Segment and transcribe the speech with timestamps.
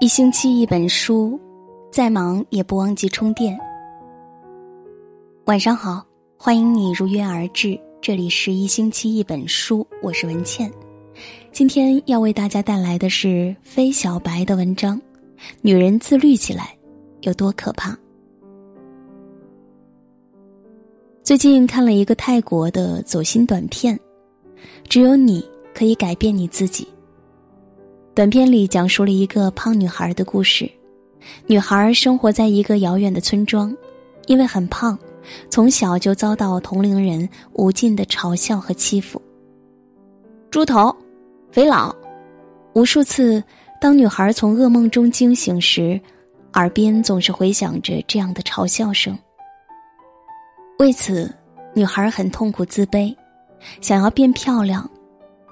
[0.00, 1.36] 一星期一本书，
[1.90, 3.58] 再忙也不忘记充电。
[5.46, 10.70] 晚上好，欢迎你如约而至，这里是一星期一本书，我是文倩。
[11.50, 15.00] 今天要为大家带来的是非小白的文章：
[15.62, 16.78] 女人自律起来
[17.22, 17.98] 有多可怕？
[21.24, 23.98] 最近看了一个泰国的走心短片，
[24.88, 25.44] 只有你
[25.74, 26.86] 可以改变你自己。
[28.18, 30.68] 短片里讲述了一个胖女孩的故事。
[31.46, 33.72] 女孩生活在一个遥远的村庄，
[34.26, 34.98] 因为很胖，
[35.48, 39.22] 从小就遭到同龄人无尽的嘲笑和欺负。
[40.50, 40.92] 猪头，
[41.52, 41.94] 肥佬，
[42.72, 43.40] 无数次，
[43.80, 46.00] 当女孩从噩梦中惊醒时，
[46.54, 49.16] 耳边总是回响着这样的嘲笑声。
[50.80, 51.32] 为此，
[51.72, 53.14] 女孩很痛苦、自卑，
[53.80, 54.90] 想要变漂亮，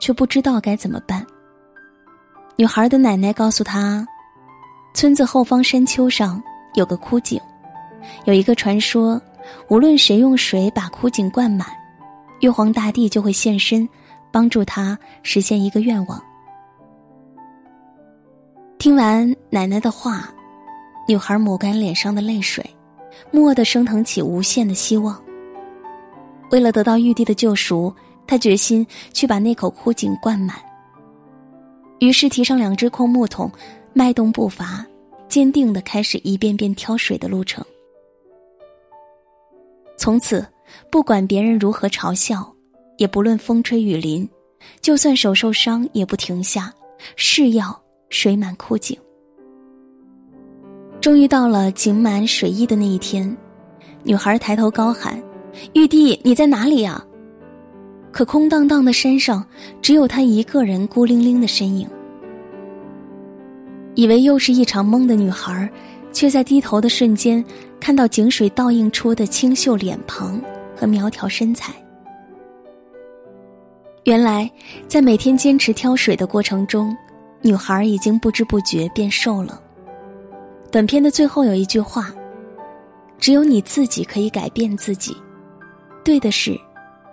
[0.00, 1.24] 却不知道该怎么办。
[2.58, 4.06] 女孩的奶奶告诉她，
[4.94, 7.38] 村子后方山丘上有个枯井，
[8.24, 9.20] 有一个传说，
[9.68, 11.68] 无论谁用水把枯井灌满，
[12.40, 13.86] 玉皇大帝就会现身，
[14.32, 16.18] 帮助她实现一个愿望。
[18.78, 20.30] 听完奶奶的话，
[21.06, 22.64] 女孩抹干脸上的泪水，
[23.32, 25.22] 蓦地升腾起无限的希望。
[26.50, 27.94] 为了得到玉帝的救赎，
[28.26, 30.56] 她决心去把那口枯井灌满。
[31.98, 33.50] 于是提上两只空木桶，
[33.92, 34.86] 迈动步伐，
[35.28, 37.64] 坚定的开始一遍遍挑水的路程。
[39.96, 40.46] 从此，
[40.90, 42.54] 不管别人如何嘲笑，
[42.98, 44.28] 也不论风吹雨淋，
[44.80, 46.72] 就算手受伤也不停下，
[47.16, 48.96] 誓要水满枯井。
[51.00, 53.34] 终于到了井满水溢的那一天，
[54.02, 55.22] 女孩抬头高喊
[55.72, 57.02] ：“玉帝，你在哪里呀？”
[58.16, 59.44] 可空荡荡的山上，
[59.82, 61.86] 只有他一个人孤零零的身影。
[63.94, 65.70] 以为又是一场梦的女孩，
[66.12, 67.44] 却在低头的瞬间，
[67.78, 70.40] 看到井水倒映出的清秀脸庞
[70.74, 71.74] 和苗条身材。
[74.04, 74.50] 原来，
[74.88, 76.96] 在每天坚持挑水的过程中，
[77.42, 79.60] 女孩已经不知不觉变瘦了。
[80.72, 82.10] 短片的最后有一句话
[83.20, 85.14] ：“只有你自己可以改变自己，
[86.02, 86.58] 对的事，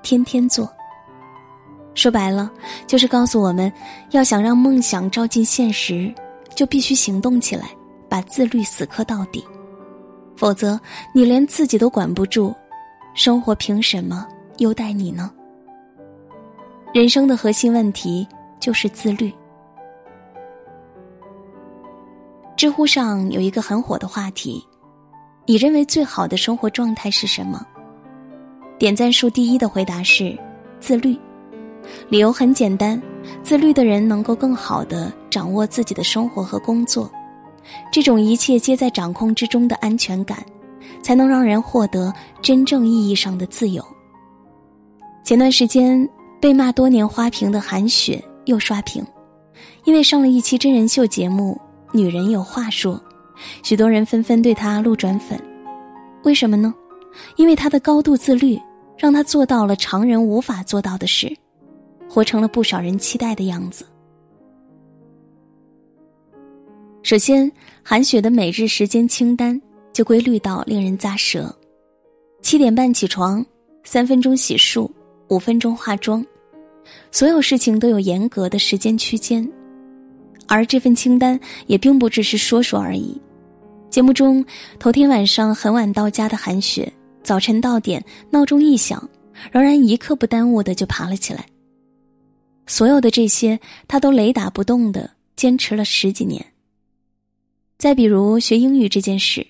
[0.01, 0.65] 天天做。”
[1.95, 2.51] 说白了，
[2.87, 3.71] 就是告诉我们，
[4.11, 6.13] 要想让梦想照进现实，
[6.55, 7.69] 就必须行动起来，
[8.09, 9.43] 把自律死磕到底。
[10.35, 10.79] 否则，
[11.13, 12.53] 你连自己都管不住，
[13.13, 14.27] 生活凭什么
[14.57, 15.31] 优待你呢？
[16.91, 18.27] 人生的核心问题
[18.59, 19.31] 就是自律。
[22.55, 24.63] 知乎上有一个很火的话题：
[25.45, 27.65] 你认为最好的生活状态是什么？
[28.79, 30.37] 点赞数第一的回答是
[30.79, 31.17] 自律。
[32.09, 33.01] 理由很简单，
[33.41, 37.11] 自律的人能够更好的掌握自己的生活和工作，
[37.91, 40.43] 这种一切皆在掌控之中的安全感，
[41.01, 43.83] 才能让人获得真正意义上的自由。
[45.23, 46.07] 前段时间
[46.41, 49.05] 被骂多年花瓶的韩雪又刷屏，
[49.85, 51.59] 因为上了一期真人秀节目
[51.97, 52.95] 《女人有话说》，
[53.63, 55.39] 许多人纷纷对她路转粉。
[56.23, 56.73] 为什么呢？
[57.37, 58.59] 因为她的高度自律，
[58.97, 61.33] 让她做到了常人无法做到的事。
[62.13, 63.83] 活成了不少人期待的样子。
[67.01, 67.51] 首先，
[67.81, 69.59] 韩雪的每日时间清单
[69.91, 71.51] 就规律到令人咂舌：
[72.43, 73.43] 七点半起床，
[73.83, 74.87] 三分钟洗漱，
[75.29, 76.23] 五分钟化妆，
[77.11, 79.51] 所有事情都有严格的时间区间。
[80.47, 83.19] 而这份清单也并不只是说说而已。
[83.89, 84.45] 节目中，
[84.77, 86.93] 头天晚上很晚到家的韩雪，
[87.23, 89.09] 早晨到点，闹钟一响，
[89.51, 91.43] 仍然一刻不耽误的就爬了起来。
[92.65, 96.45] 所有的这些，他都雷打不动的坚持了十几年。
[97.77, 99.45] 再比如学英语这件事，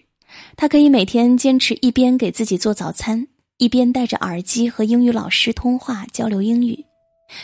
[0.56, 6.84] 他可以每天坚持一边给自己做早餐，一边戴着耳机和英语老师通话交流英语，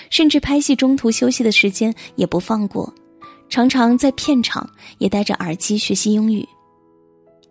[0.10, 2.92] 甚至拍戏中途休息的时间也不放过，
[3.50, 4.68] 常常在片场
[4.98, 6.48] 也戴着耳机学习英语。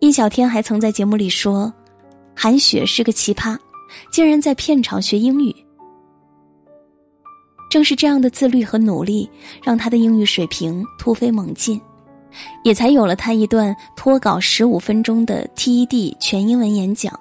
[0.01, 1.71] 印小天还曾在节目里说，
[2.35, 3.57] 韩雪是个奇葩，
[4.11, 5.55] 竟然在片场学英语。
[7.69, 9.29] 正是这样的自律和努力，
[9.63, 11.79] 让他的英语水平突飞猛进，
[12.63, 17.17] 也才有了他一段脱稿十五分钟的 TED 全英文演讲，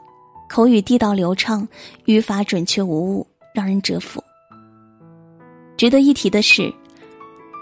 [0.48, 1.68] 口语地道流畅，
[2.06, 4.24] 语法准确无误，让人折服。
[5.76, 6.72] 值得一提的是，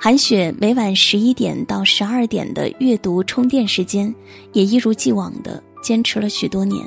[0.00, 4.14] 韩雪每晚十一点到十二点的阅读充电时间，
[4.52, 6.86] 也一如既往的坚持了许多年。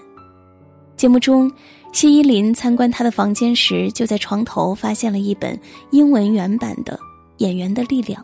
[0.95, 1.51] 节目中。
[1.91, 5.59] 谢依霖参观他的房间时，就在床头发现了一本
[5.91, 6.93] 英文原版的
[7.37, 8.23] 《演员的力量》。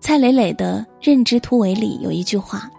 [0.00, 2.70] 蔡磊磊的《认知突围》里有一句话：“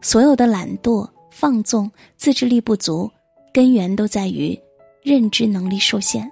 [0.00, 3.10] 所有的懒惰、放纵、自制力不足，
[3.52, 4.58] 根源都在于
[5.02, 6.30] 认知能力受限。”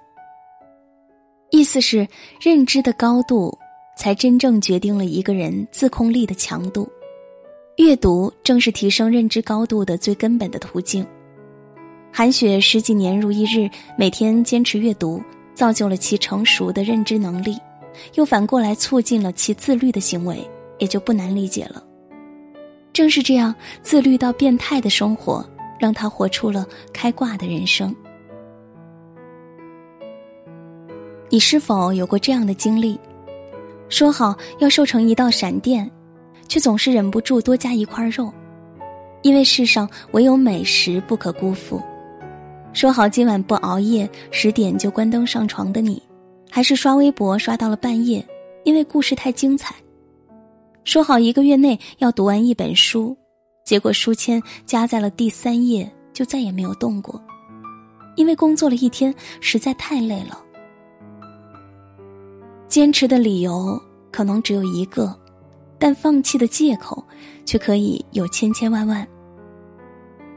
[1.51, 2.09] 意思是，
[2.41, 3.55] 认知的高度
[3.99, 6.89] 才真正决定了一个人自控力的强度。
[7.77, 11.07] 阅读正是提升认知高度的最根本的途径。
[12.13, 15.23] 韩雪十几年如一日，每天坚持阅读，
[15.55, 17.57] 造就了其成熟的认知能力，
[18.15, 20.47] 又反过来促进了其自律的行为，
[20.79, 21.83] 也就不难理解了。
[22.93, 25.43] 正是这样自律到变态的生活，
[25.79, 27.95] 让他活出了开挂的人生。
[31.31, 33.01] 你是否有过这样的经历？
[33.89, 35.91] 说好要瘦成一道闪电，
[36.53, 38.31] 却总是忍不住多加一块肉，
[39.23, 41.81] 因为世上唯有美食不可辜负。
[42.75, 46.03] 说好今晚不熬夜，十点就关灯上床的你，
[46.51, 48.23] 还是刷微博刷到了半夜，
[48.65, 49.75] 因为故事太精彩。
[50.85, 53.17] 说好一个月内要读完一本书，
[53.65, 57.19] 结果书签夹在了第三页，就再也没有动过，
[58.15, 60.39] 因为工作了一天实在太累了。
[62.69, 65.19] 坚持的理由可能只有一个，
[65.83, 67.05] 但放弃的借口
[67.45, 69.05] 却可以有千千万万。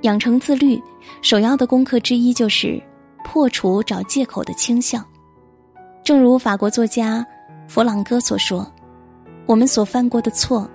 [0.02, 0.82] 养成自律，
[1.22, 2.82] 首要的功课之一就是
[3.24, 5.06] 破除找借口的倾向。
[6.04, 7.24] 正如法国作家
[7.68, 8.66] 弗朗哥所说
[9.46, 10.68] ：“我们所犯过的错，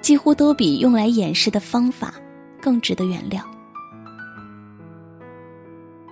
[0.00, 2.12] 几乎都比用来掩饰的方法
[2.60, 3.42] 更值得原谅。”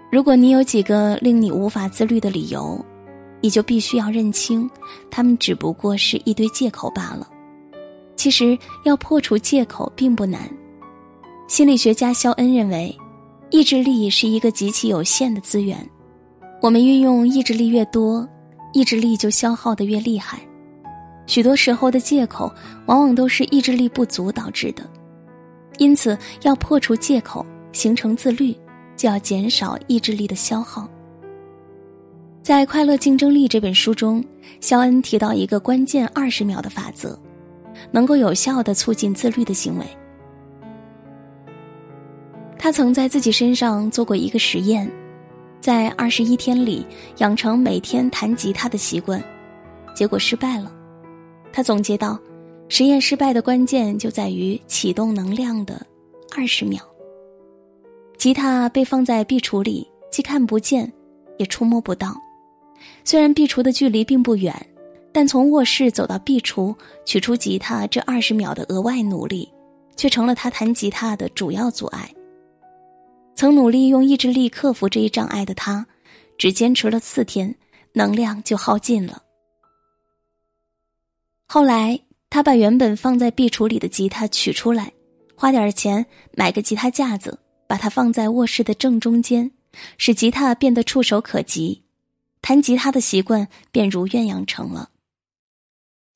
[0.09, 2.81] 如果你有几个令你无法自律的理由，
[3.41, 4.71] 你就必须要认清，
[5.11, 7.29] 他们只不过是一堆借口罢了。
[8.25, 10.51] 其实要破除借口并不难。
[11.47, 12.97] 心理学家肖恩认为，
[13.51, 15.77] 意志力是一个极其有限的资源。
[16.63, 18.27] 我们运用意志力越多，
[18.73, 20.41] 意志力就消耗的越厉害。
[21.27, 22.51] 许多时候的借口，
[22.87, 24.83] 往往都是意志力不足导致的。
[25.77, 28.57] 因此，要破除借口，形成自律，
[28.97, 30.89] 就要减少意志力的消耗。
[32.43, 34.25] 在《快乐竞争力》这本书中，
[34.61, 37.19] 肖恩提到一个关键二十秒的法则，
[37.91, 39.85] 能够有效的促进自律的行为。
[42.59, 44.91] 他曾在自己身上做过一个实验，
[45.61, 46.87] 在二十一天里
[47.19, 49.23] 养成每天弹吉他的习惯，
[49.95, 50.73] 结果失败了。
[51.53, 52.19] 他总结到，
[52.69, 55.85] 实验失败的关键就在于启动能量的
[56.35, 56.81] 二十秒。
[58.17, 60.91] 吉他被放在壁橱里，既看不见，
[61.37, 62.15] 也触摸不到。
[63.05, 64.55] 虽然壁橱的距离并不远，
[65.15, 66.77] 但从卧室走到壁橱
[67.07, 69.49] 取出吉他这二十秒的额外努力，
[69.95, 72.13] 却成了他弹吉他的主要阻碍。
[73.37, 75.87] 曾努力用意志力克服这一障碍的他，
[76.37, 77.55] 只坚持了四天，
[77.93, 79.23] 能量就耗尽了。
[81.47, 84.93] 后来，他把原本放在壁橱里的吉他取出来，
[85.37, 87.39] 花点钱买个吉他架子，
[87.69, 89.49] 把它放在卧室的正中间，
[89.97, 91.85] 使吉他变得触手可及。
[92.43, 94.91] 弹吉他的习惯便如愿养成了。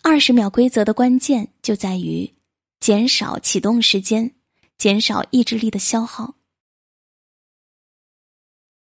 [0.03, 2.33] 二十秒规则的关键就在于
[2.81, 4.33] 减少启动时间，
[4.79, 6.35] 减少意志力的消耗。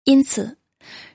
[0.06, 0.58] 因此，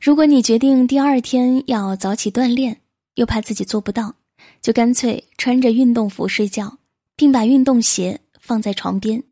[0.01, 2.81] 如果你决定第二天要早起锻炼，
[3.15, 4.15] 又怕自己做不到，
[4.61, 6.79] 就干脆穿着运动服睡觉，
[7.17, 9.23] 并把运动鞋放在床边。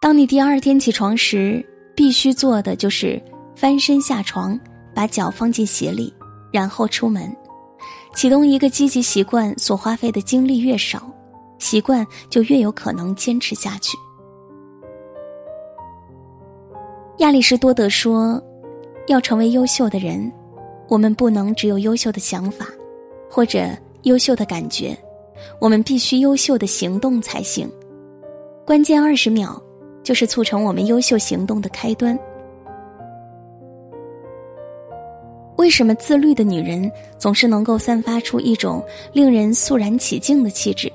[0.00, 3.22] 当你第二天起床时，必须做的就是
[3.54, 4.58] 翻身下床。
[4.94, 6.12] 把脚放进鞋里，
[6.52, 7.34] 然后出门，
[8.14, 11.10] 启动一个积极习惯所花费的精力越少，
[11.58, 13.96] 习惯就越有可能坚持下去。
[17.18, 18.42] 亚里士多德说
[19.06, 20.30] ：“要成为优秀的人，
[20.88, 22.66] 我们不能只有优秀的想法，
[23.30, 23.68] 或者
[24.02, 24.96] 优秀的感觉，
[25.60, 27.70] 我们必须优秀的行动才行。
[28.66, 29.60] 关键二十秒，
[30.02, 32.18] 就是促成我们优秀行动的开端。”
[35.62, 40.92] 为什么自律的女人总是能够散发出一种令人肃然起敬的气质？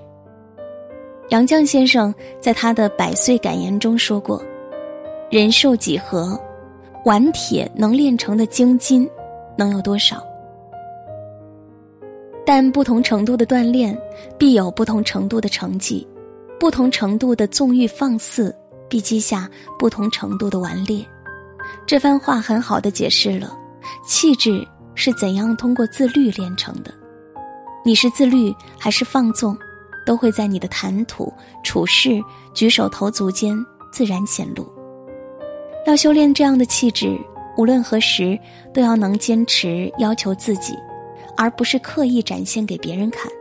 [1.30, 4.44] 杨绛先生在他的百岁感言中说过
[5.32, 6.38] ：“人寿几何，
[7.06, 9.10] 顽铁能炼成的精金，
[9.58, 10.22] 能有多少？
[12.46, 13.98] 但不同程度的锻炼，
[14.38, 16.06] 必有不同程度的成绩；
[16.60, 18.54] 不同程度的纵欲放肆，
[18.90, 21.02] 必积下不同程度的顽劣。”
[21.88, 23.58] 这番话很好的解释了。
[24.06, 26.94] 气质是怎样通过自律练成的？
[27.86, 29.58] 你是自律还是放纵，
[30.06, 31.32] 都会在你的谈吐、
[31.64, 32.22] 处事、
[32.54, 33.56] 举手投足间
[33.92, 34.68] 自然显露。
[35.86, 37.18] 要修炼这样的气质，
[37.58, 38.38] 无论何时
[38.74, 40.76] 都要能坚持要求自己，
[41.38, 43.32] 而不是刻意展现给别人看。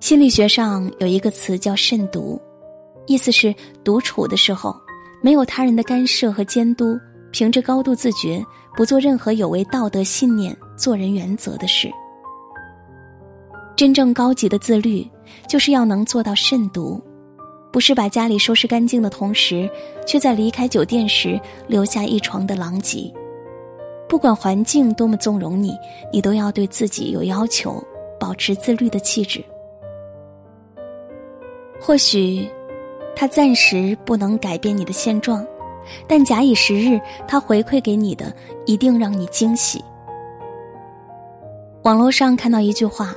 [0.00, 2.40] 心理学上有一个词叫“慎独”，
[3.06, 3.54] 意思是
[3.84, 4.74] 独处的时候，
[5.20, 6.98] 没有他人的干涉和监督，
[7.30, 8.44] 凭着高度自觉，
[8.76, 11.90] 不做任何有违道德信念、做人原则的事。
[13.76, 15.06] 真正高级的自律，
[15.48, 17.00] 就是要能做到慎独，
[17.70, 19.70] 不是把家里收拾干净的同时，
[20.06, 23.12] 却在离开酒店时留下一床的狼藉。
[24.08, 25.76] 不管环境多么纵容你，
[26.12, 27.80] 你都要对自己有要求，
[28.18, 29.44] 保持自律的气质。
[31.78, 32.48] 或许，
[33.14, 35.46] 他暂时不能改变你的现状，
[36.06, 38.34] 但假以时日，他回馈给你的
[38.66, 39.82] 一定让你惊喜。
[41.84, 43.14] 网络上看到一句话。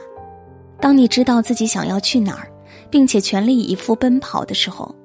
[0.79, 2.51] 当你知道自己想要去哪儿，
[2.89, 4.95] 并且全力以赴奔跑的时候，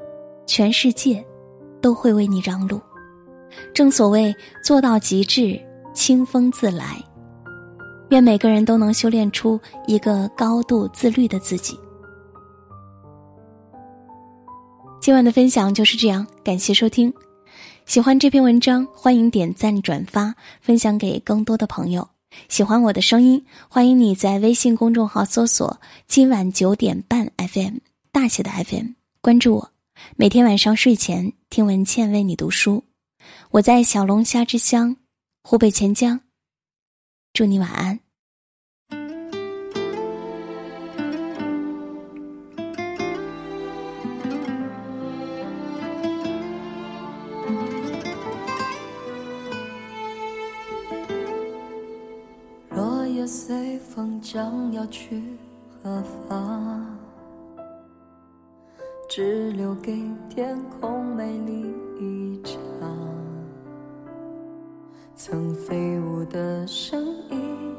[0.46, 1.22] 全世界
[1.82, 2.80] 都会为你让路。
[3.74, 5.60] 正所谓做到极致，
[5.92, 6.96] 清风自来。
[8.08, 11.78] 愿每个人都能修炼出一个高度自律的自己。
[14.98, 17.12] 今晚的分享就是这样，感谢收听。
[17.86, 22.06] 喜欢这篇文章，欢迎点赞转发，分享给更多的朋友。
[22.48, 27.76] 喜欢我的声音，欢迎你在微信公众号搜索“今晚九点半 FM”
[28.10, 28.88] 大写的 FM，
[29.20, 29.72] 关注我。
[30.16, 32.82] 每天晚上睡前听文倩为你读书。
[33.52, 34.96] 我在小龙虾之乡，
[35.44, 36.20] 湖北潜江。
[37.32, 38.00] 祝你晚安。
[54.06, 55.20] 随风将要去
[55.82, 56.86] 何方？
[59.08, 62.54] 只留给天空美丽一场。
[65.16, 67.74] 曾飞舞的声音，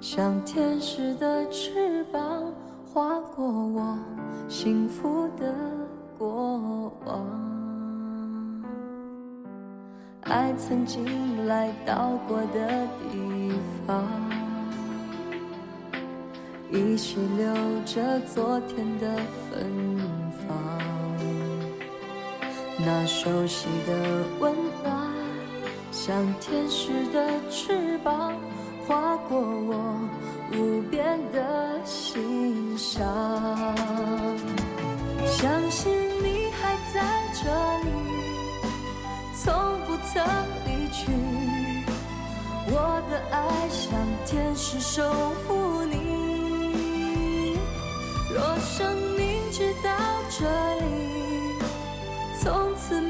[0.00, 2.44] 像天使的翅膀，
[2.84, 3.98] 划过我
[4.46, 5.52] 幸福的
[6.16, 7.26] 过往。
[10.22, 13.52] 爱曾经来到过的地
[13.84, 14.45] 方。
[16.72, 17.54] 依稀留
[17.84, 19.16] 着昨天的
[19.48, 19.96] 芬
[20.46, 20.56] 芳，
[22.78, 25.12] 那熟悉的温暖，
[25.92, 28.34] 像天使的翅膀，
[28.86, 29.98] 划过我
[30.52, 33.06] 无边的心上。
[35.24, 35.92] 相信
[36.22, 37.00] 你还在
[37.32, 37.44] 这
[37.84, 37.90] 里，
[39.34, 39.54] 从
[39.86, 40.24] 不曾
[40.66, 41.12] 离去。
[42.68, 43.92] 我的爱像
[44.26, 45.04] 天使守
[45.46, 45.75] 护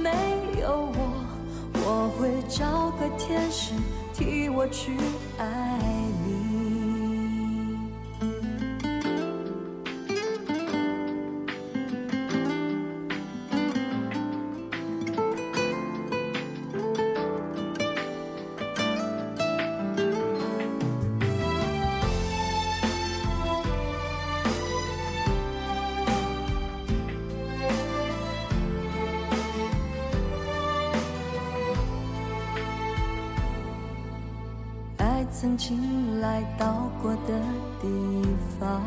[0.03, 0.11] 没
[0.61, 0.99] 有我，
[1.75, 3.73] 我会找个天使
[4.13, 4.93] 替我去
[5.39, 5.79] 爱
[6.25, 6.26] 你。
[35.39, 37.39] 曾经来到过的
[37.79, 37.87] 地
[38.59, 38.81] 方，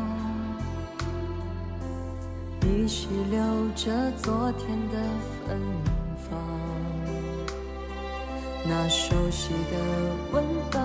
[2.62, 3.40] 依稀留
[3.76, 4.98] 着昨天的
[5.46, 5.60] 芬
[6.28, 6.40] 芳。
[8.68, 9.78] 那熟悉的
[10.32, 10.42] 温
[10.72, 10.84] 暖，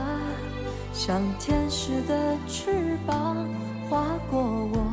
[0.93, 3.35] 像天使的翅膀，
[3.89, 4.87] 划过我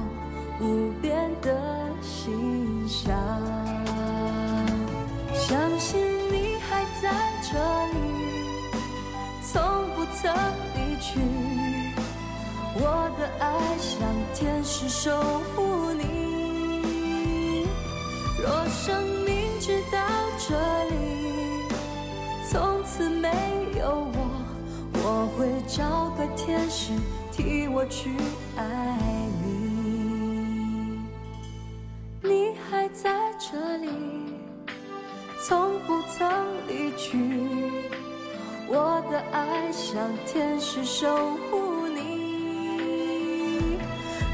[0.59, 1.55] 无边的
[2.01, 3.15] 心上。
[5.35, 6.01] 相信
[6.31, 7.13] 你还在
[7.43, 7.59] 这
[7.93, 7.99] 里，
[9.43, 10.35] 从不曾
[10.75, 10.97] 离。
[11.01, 11.21] 去，
[12.75, 13.47] 我的爱
[13.79, 14.01] 像
[14.35, 15.11] 天使守
[15.55, 17.67] 护你。
[18.41, 19.99] 若生命只到
[20.39, 20.57] 这
[20.91, 20.95] 里，
[22.51, 23.29] 从此没
[23.79, 24.17] 有我，
[24.95, 26.93] 我会找个天使
[27.31, 28.11] 替我去
[28.57, 28.99] 爱
[29.45, 29.62] 你。
[39.31, 43.79] 爱像天使守护你。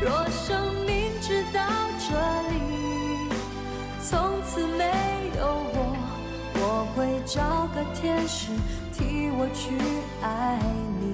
[0.01, 1.61] 若生命直到
[1.99, 2.15] 这
[2.53, 2.57] 里，
[4.01, 4.85] 从此没
[5.37, 5.97] 有我，
[6.55, 8.51] 我会找个天使
[8.93, 9.77] 替我去
[10.23, 10.59] 爱
[11.01, 11.07] 你。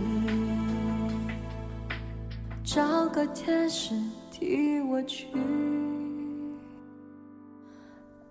[2.63, 3.95] 找个天使
[4.31, 5.29] 替我去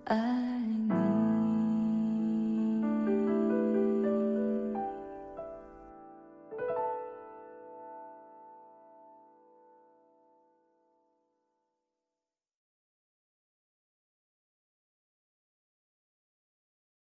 [0.04, 0.16] 爱
[0.88, 1.03] 你。